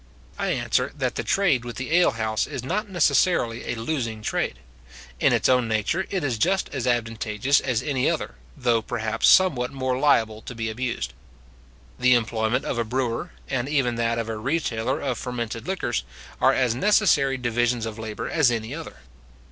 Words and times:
I 0.39 0.47
answer, 0.47 0.91
that 0.97 1.13
the 1.13 1.23
trade 1.23 1.63
with 1.63 1.75
the 1.75 1.93
alehouse 1.95 2.47
is 2.47 2.63
not 2.63 2.89
necessarily 2.89 3.67
a 3.71 3.75
losing 3.75 4.23
trade. 4.23 4.57
In 5.19 5.31
its 5.31 5.47
own 5.47 5.67
nature 5.67 6.07
it 6.09 6.23
is 6.23 6.39
just 6.39 6.69
as 6.73 6.87
advantageous 6.87 7.59
as 7.59 7.83
any 7.83 8.09
other, 8.09 8.33
though, 8.57 8.81
perhaps, 8.81 9.27
somewhat 9.27 9.71
more 9.71 9.99
liable 9.99 10.41
to 10.41 10.55
be 10.55 10.71
abused. 10.71 11.13
The 11.99 12.15
employment 12.15 12.65
of 12.65 12.79
a 12.79 12.83
brewer, 12.83 13.29
and 13.47 13.69
even 13.69 13.93
that 13.97 14.17
of 14.17 14.27
a 14.27 14.37
retailer 14.39 14.99
of 14.99 15.19
fermented 15.19 15.67
liquors, 15.67 16.03
are 16.41 16.51
as 16.51 16.73
necessary 16.73 17.37
divisions 17.37 17.85
of 17.85 17.99
labour 17.99 18.27
as 18.27 18.49
any 18.49 18.73
other. 18.73 19.01